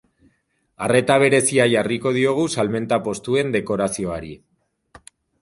[0.85, 4.35] Arreta berezia jarriko diogu salmenta postuen dekorazioari.